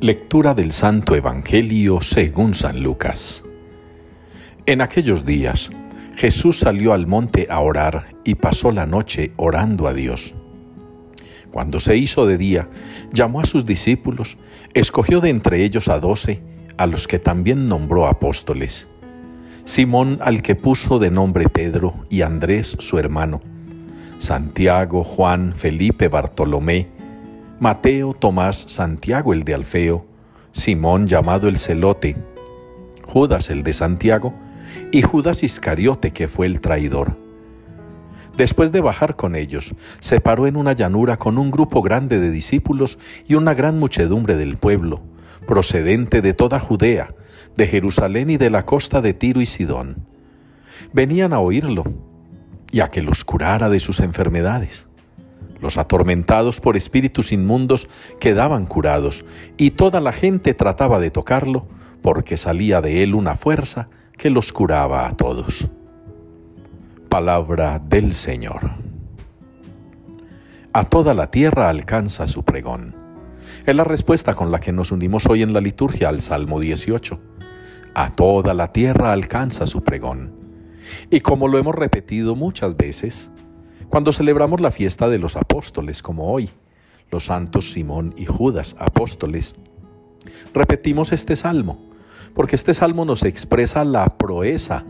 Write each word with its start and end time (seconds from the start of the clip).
Lectura 0.00 0.54
del 0.54 0.70
Santo 0.70 1.16
Evangelio 1.16 2.00
según 2.00 2.54
San 2.54 2.84
Lucas. 2.84 3.42
En 4.64 4.80
aquellos 4.80 5.24
días, 5.24 5.70
Jesús 6.14 6.60
salió 6.60 6.92
al 6.92 7.08
monte 7.08 7.48
a 7.50 7.58
orar 7.58 8.06
y 8.22 8.36
pasó 8.36 8.70
la 8.70 8.86
noche 8.86 9.32
orando 9.34 9.88
a 9.88 9.94
Dios. 9.94 10.36
Cuando 11.50 11.80
se 11.80 11.96
hizo 11.96 12.26
de 12.26 12.38
día, 12.38 12.68
llamó 13.12 13.40
a 13.40 13.44
sus 13.44 13.66
discípulos, 13.66 14.38
escogió 14.72 15.20
de 15.20 15.30
entre 15.30 15.64
ellos 15.64 15.88
a 15.88 15.98
doce, 15.98 16.44
a 16.76 16.86
los 16.86 17.08
que 17.08 17.18
también 17.18 17.66
nombró 17.66 18.06
apóstoles. 18.06 18.86
Simón 19.64 20.20
al 20.22 20.42
que 20.42 20.54
puso 20.54 21.00
de 21.00 21.10
nombre 21.10 21.48
Pedro 21.48 22.04
y 22.08 22.22
Andrés 22.22 22.76
su 22.78 23.00
hermano, 23.00 23.40
Santiago, 24.18 25.02
Juan, 25.02 25.54
Felipe, 25.56 26.06
Bartolomé, 26.06 26.97
Mateo, 27.60 28.14
Tomás, 28.14 28.64
Santiago 28.68 29.32
el 29.32 29.42
de 29.42 29.54
Alfeo, 29.54 30.06
Simón 30.52 31.08
llamado 31.08 31.48
el 31.48 31.58
celote, 31.58 32.16
Judas 33.04 33.50
el 33.50 33.64
de 33.64 33.72
Santiago, 33.72 34.32
y 34.92 35.02
Judas 35.02 35.42
Iscariote 35.42 36.12
que 36.12 36.28
fue 36.28 36.46
el 36.46 36.60
traidor. 36.60 37.16
Después 38.36 38.70
de 38.70 38.80
bajar 38.80 39.16
con 39.16 39.34
ellos, 39.34 39.74
se 39.98 40.20
paró 40.20 40.46
en 40.46 40.56
una 40.56 40.72
llanura 40.72 41.16
con 41.16 41.38
un 41.38 41.50
grupo 41.50 41.82
grande 41.82 42.20
de 42.20 42.30
discípulos 42.30 42.98
y 43.26 43.34
una 43.34 43.54
gran 43.54 43.78
muchedumbre 43.78 44.36
del 44.36 44.56
pueblo, 44.56 45.02
procedente 45.46 46.22
de 46.22 46.34
toda 46.34 46.60
Judea, 46.60 47.14
de 47.56 47.66
Jerusalén 47.66 48.30
y 48.30 48.36
de 48.36 48.50
la 48.50 48.64
costa 48.64 49.00
de 49.00 49.14
Tiro 49.14 49.40
y 49.40 49.46
Sidón. 49.46 50.06
Venían 50.92 51.32
a 51.32 51.40
oírlo 51.40 51.82
y 52.70 52.80
a 52.80 52.88
que 52.88 53.02
los 53.02 53.24
curara 53.24 53.68
de 53.68 53.80
sus 53.80 53.98
enfermedades. 53.98 54.87
Los 55.60 55.76
atormentados 55.76 56.60
por 56.60 56.76
espíritus 56.76 57.32
inmundos 57.32 57.88
quedaban 58.20 58.66
curados, 58.66 59.24
y 59.56 59.72
toda 59.72 60.00
la 60.00 60.12
gente 60.12 60.54
trataba 60.54 61.00
de 61.00 61.10
tocarlo, 61.10 61.66
porque 62.02 62.36
salía 62.36 62.80
de 62.80 63.02
él 63.02 63.14
una 63.14 63.36
fuerza 63.36 63.88
que 64.16 64.30
los 64.30 64.52
curaba 64.52 65.06
a 65.06 65.16
todos. 65.16 65.68
Palabra 67.08 67.78
del 67.78 68.14
Señor. 68.14 68.70
A 70.72 70.84
toda 70.84 71.14
la 71.14 71.30
tierra 71.30 71.68
alcanza 71.68 72.28
su 72.28 72.44
pregón. 72.44 72.94
Es 73.66 73.74
la 73.74 73.84
respuesta 73.84 74.34
con 74.34 74.52
la 74.52 74.60
que 74.60 74.72
nos 74.72 74.92
unimos 74.92 75.26
hoy 75.26 75.42
en 75.42 75.52
la 75.52 75.60
liturgia 75.60 76.08
al 76.08 76.20
Salmo 76.20 76.60
18. 76.60 77.20
A 77.94 78.10
toda 78.10 78.54
la 78.54 78.72
tierra 78.72 79.12
alcanza 79.12 79.66
su 79.66 79.82
pregón. 79.82 80.32
Y 81.10 81.20
como 81.20 81.48
lo 81.48 81.58
hemos 81.58 81.74
repetido 81.74 82.34
muchas 82.34 82.76
veces, 82.76 83.30
cuando 83.88 84.12
celebramos 84.12 84.60
la 84.60 84.70
fiesta 84.70 85.08
de 85.08 85.18
los 85.18 85.36
apóstoles 85.36 86.02
como 86.02 86.30
hoy, 86.30 86.50
los 87.10 87.24
santos 87.24 87.72
Simón 87.72 88.14
y 88.18 88.26
Judas, 88.26 88.76
apóstoles, 88.78 89.54
repetimos 90.52 91.12
este 91.12 91.36
salmo, 91.36 91.78
porque 92.34 92.56
este 92.56 92.74
salmo 92.74 93.04
nos 93.04 93.22
expresa 93.22 93.84
la 93.84 94.18
proeza 94.18 94.84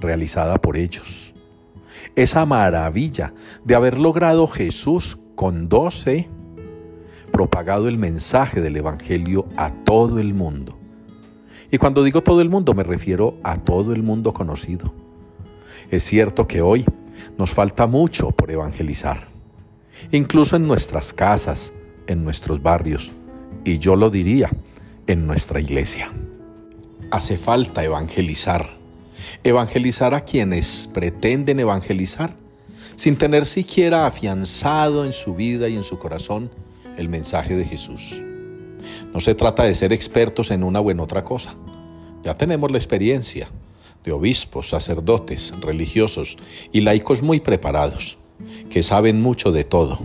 realizada 0.00 0.56
por 0.56 0.76
ellos, 0.76 1.32
esa 2.16 2.44
maravilla 2.44 3.32
de 3.64 3.76
haber 3.76 3.98
logrado 3.98 4.48
Jesús 4.48 5.16
con 5.36 5.68
doce, 5.68 6.28
propagado 7.30 7.88
el 7.88 7.98
mensaje 7.98 8.60
del 8.60 8.76
Evangelio 8.76 9.46
a 9.56 9.70
todo 9.84 10.18
el 10.18 10.34
mundo. 10.34 10.76
Y 11.70 11.78
cuando 11.78 12.02
digo 12.02 12.22
todo 12.22 12.40
el 12.40 12.48
mundo 12.48 12.74
me 12.74 12.82
refiero 12.82 13.36
a 13.42 13.58
todo 13.58 13.92
el 13.92 14.02
mundo 14.02 14.32
conocido. 14.32 14.92
Es 15.90 16.04
cierto 16.04 16.46
que 16.46 16.60
hoy 16.60 16.84
nos 17.38 17.50
falta 17.50 17.86
mucho 17.86 18.30
por 18.30 18.50
evangelizar, 18.50 19.28
incluso 20.12 20.56
en 20.56 20.66
nuestras 20.66 21.12
casas, 21.12 21.72
en 22.06 22.24
nuestros 22.24 22.62
barrios, 22.62 23.12
y 23.64 23.78
yo 23.78 23.96
lo 23.96 24.10
diría, 24.10 24.50
en 25.06 25.26
nuestra 25.26 25.60
iglesia. 25.60 26.10
Hace 27.10 27.38
falta 27.38 27.84
evangelizar, 27.84 28.76
evangelizar 29.42 30.14
a 30.14 30.22
quienes 30.22 30.90
pretenden 30.92 31.60
evangelizar, 31.60 32.34
sin 32.96 33.16
tener 33.16 33.46
siquiera 33.46 34.06
afianzado 34.06 35.04
en 35.04 35.12
su 35.12 35.34
vida 35.34 35.68
y 35.68 35.76
en 35.76 35.82
su 35.82 35.98
corazón 35.98 36.50
el 36.96 37.08
mensaje 37.08 37.56
de 37.56 37.64
Jesús. 37.64 38.22
No 39.12 39.20
se 39.20 39.34
trata 39.34 39.64
de 39.64 39.74
ser 39.74 39.92
expertos 39.92 40.50
en 40.50 40.62
una 40.62 40.80
u 40.80 40.90
en 40.90 41.00
otra 41.00 41.24
cosa. 41.24 41.54
Ya 42.22 42.36
tenemos 42.36 42.70
la 42.70 42.78
experiencia, 42.78 43.48
de 44.04 44.12
obispos, 44.12 44.68
sacerdotes, 44.68 45.52
religiosos 45.60 46.36
y 46.72 46.82
laicos 46.82 47.22
muy 47.22 47.40
preparados, 47.40 48.18
que 48.70 48.82
saben 48.82 49.20
mucho 49.20 49.50
de 49.50 49.64
todo, 49.64 49.98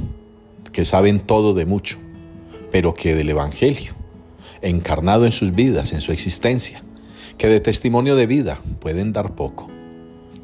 que 0.71 0.85
saben 0.85 1.19
todo 1.19 1.53
de 1.53 1.65
mucho, 1.65 1.97
pero 2.71 2.93
que 2.93 3.15
del 3.15 3.29
Evangelio, 3.29 3.93
encarnado 4.61 5.25
en 5.25 5.31
sus 5.31 5.53
vidas, 5.53 5.91
en 5.91 6.01
su 6.01 6.11
existencia, 6.11 6.83
que 7.38 7.47
de 7.47 7.59
testimonio 7.59 8.15
de 8.15 8.27
vida 8.27 8.61
pueden 8.79 9.13
dar 9.13 9.35
poco. 9.35 9.67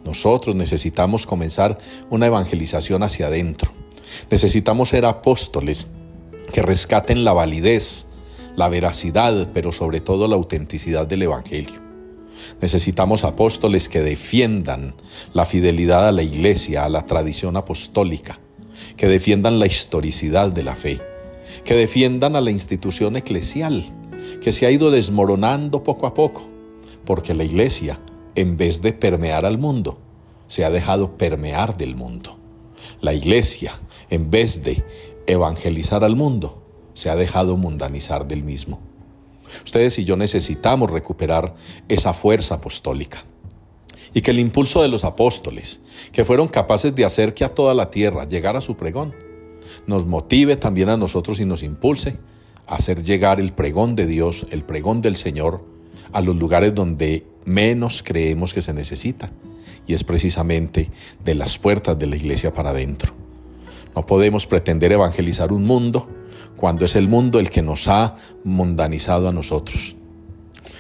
Nosotros 0.04 0.56
necesitamos 0.56 1.26
comenzar 1.26 1.78
una 2.10 2.28
evangelización 2.28 3.04
hacia 3.04 3.28
adentro. 3.28 3.72
Necesitamos 4.30 4.90
ser 4.90 5.06
apóstoles 5.06 5.90
que 6.52 6.62
rescaten 6.62 7.24
la 7.24 7.34
validez, 7.34 8.06
la 8.56 8.70
veracidad, 8.70 9.50
pero 9.54 9.72
sobre 9.72 10.00
todo 10.00 10.28
la 10.28 10.36
autenticidad 10.36 11.08
del 11.08 11.24
Evangelio. 11.24 11.86
Necesitamos 12.62 13.24
apóstoles 13.24 13.90
que 13.90 14.02
defiendan 14.02 14.96
la 15.34 15.46
fidelidad 15.46 16.08
a 16.08 16.12
la 16.12 16.24
iglesia, 16.24 16.86
a 16.86 16.90
la 16.90 17.06
tradición 17.06 17.58
apostólica, 17.58 18.40
que 18.98 19.08
defiendan 19.08 19.60
la 19.60 19.66
historicidad 19.66 20.52
de 20.52 20.64
la 20.64 20.76
fe, 20.76 21.00
que 21.64 21.76
defiendan 21.76 22.36
a 22.36 22.42
la 22.42 22.52
institución 22.52 23.16
eclesial, 23.16 23.86
que 24.42 24.52
se 24.52 24.66
ha 24.66 24.72
ido 24.72 24.92
desmoronando 24.92 25.84
poco 25.84 26.08
a 26.08 26.14
poco, 26.14 26.48
porque 27.06 27.34
la 27.34 27.44
iglesia, 27.44 28.00
en 28.36 28.58
vez 28.58 28.82
de 28.82 28.94
permear 28.94 29.46
al 29.46 29.58
mundo, 29.58 30.00
se 30.48 30.66
ha 30.66 30.70
dejado 30.70 31.18
permear 31.18 31.78
del 31.78 31.96
mundo. 31.96 32.38
La 33.02 33.14
iglesia, 33.14 33.74
en 34.10 34.30
vez 34.30 34.64
de 34.64 34.84
evangelizar 35.28 36.04
al 36.04 36.16
mundo, 36.16 36.62
se 36.94 37.10
ha 37.10 37.16
dejado 37.16 37.58
mundanizar 37.58 38.28
del 38.28 38.44
mismo. 38.44 38.80
Ustedes 39.64 39.98
y 40.00 40.06
yo 40.06 40.18
necesitamos 40.18 40.92
recuperar 40.92 41.56
esa 41.88 42.14
fuerza 42.14 42.56
apostólica. 42.56 43.24
Y 44.14 44.22
que 44.22 44.32
el 44.32 44.40
impulso 44.40 44.82
de 44.82 44.88
los 44.88 45.04
apóstoles, 45.04 45.82
que 46.12 46.24
fueron 46.24 46.48
capaces 46.48 46.96
de 46.96 47.06
hacer 47.06 47.34
que 47.34 47.44
a 47.44 47.54
toda 47.54 47.74
la 47.74 47.92
tierra 47.92 48.28
llegara 48.28 48.62
su 48.62 48.78
pregón, 48.78 49.14
nos 49.88 50.06
motive 50.06 50.56
también 50.56 50.90
a 50.90 50.98
nosotros 50.98 51.40
y 51.40 51.46
nos 51.46 51.64
impulse 51.64 52.18
a 52.68 52.76
hacer 52.76 53.04
llegar 53.04 53.40
el 53.40 53.54
pregón 53.54 53.96
de 53.96 54.08
Dios, 54.08 54.48
el 54.52 54.64
pregón 54.64 55.02
del 55.02 55.16
Señor, 55.16 55.64
a 56.12 56.22
los 56.22 56.36
lugares 56.36 56.74
donde 56.74 57.26
menos 57.44 58.04
creemos 58.04 58.54
que 58.54 58.62
se 58.62 58.74
necesita. 58.74 59.32
Y 59.88 59.94
es 59.94 60.04
precisamente 60.04 60.90
de 61.24 61.36
las 61.36 61.58
puertas 61.58 62.00
de 62.00 62.08
la 62.08 62.16
iglesia 62.16 62.54
para 62.54 62.72
adentro. 62.72 63.14
No 63.96 64.06
podemos 64.06 64.46
pretender 64.48 64.92
evangelizar 64.92 65.52
un 65.54 65.64
mundo 65.64 66.10
cuando 66.56 66.86
es 66.86 66.96
el 66.96 67.08
mundo 67.08 67.40
el 67.40 67.50
que 67.50 67.62
nos 67.62 67.88
ha 67.88 68.16
mundanizado 68.44 69.28
a 69.28 69.32
nosotros. 69.32 69.96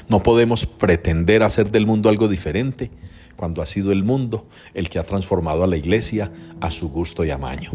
No 0.08 0.22
podemos 0.22 0.66
pretender 0.66 1.44
hacer 1.44 1.72
del 1.72 1.86
mundo 1.86 2.10
algo 2.10 2.28
diferente 2.28 2.92
cuando 3.36 3.62
ha 3.62 3.66
sido 3.66 3.92
el 3.92 4.04
mundo 4.04 4.46
el 4.74 4.90
que 4.90 5.00
ha 5.00 5.04
transformado 5.04 5.64
a 5.64 5.68
la 5.68 5.78
iglesia 5.78 6.32
a 6.62 6.72
su 6.72 6.90
gusto 6.90 7.26
y 7.26 7.32
amaño. 7.32 7.72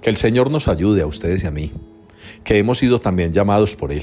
Que 0.00 0.10
el 0.10 0.16
Señor 0.16 0.50
nos 0.50 0.68
ayude 0.68 1.02
a 1.02 1.06
ustedes 1.06 1.44
y 1.44 1.46
a 1.46 1.50
mí, 1.50 1.72
que 2.44 2.58
hemos 2.58 2.78
sido 2.78 2.98
también 2.98 3.32
llamados 3.32 3.76
por 3.76 3.92
Él, 3.92 4.02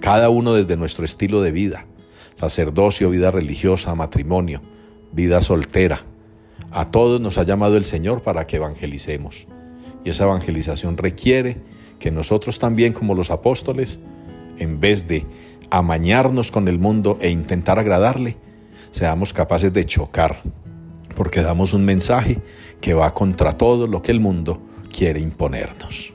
cada 0.00 0.28
uno 0.28 0.54
desde 0.54 0.76
nuestro 0.76 1.04
estilo 1.04 1.40
de 1.40 1.52
vida, 1.52 1.86
sacerdocio, 2.34 3.10
vida 3.10 3.30
religiosa, 3.30 3.94
matrimonio, 3.94 4.60
vida 5.12 5.40
soltera. 5.42 6.02
A 6.70 6.90
todos 6.90 7.20
nos 7.20 7.38
ha 7.38 7.44
llamado 7.44 7.76
el 7.76 7.84
Señor 7.84 8.22
para 8.22 8.46
que 8.46 8.56
evangelicemos. 8.56 9.46
Y 10.04 10.10
esa 10.10 10.24
evangelización 10.24 10.96
requiere 10.96 11.56
que 11.98 12.10
nosotros 12.10 12.58
también 12.58 12.92
como 12.92 13.14
los 13.14 13.30
apóstoles, 13.30 13.98
en 14.58 14.80
vez 14.80 15.06
de 15.08 15.26
amañarnos 15.70 16.50
con 16.50 16.68
el 16.68 16.78
mundo 16.78 17.18
e 17.20 17.30
intentar 17.30 17.78
agradarle, 17.78 18.36
seamos 18.90 19.32
capaces 19.32 19.72
de 19.72 19.84
chocar, 19.84 20.40
porque 21.14 21.42
damos 21.42 21.72
un 21.72 21.84
mensaje 21.84 22.40
que 22.80 22.94
va 22.94 23.12
contra 23.12 23.56
todo 23.56 23.86
lo 23.86 24.02
que 24.02 24.12
el 24.12 24.20
mundo 24.20 24.60
quiere 24.90 25.20
imponernos. 25.20 26.12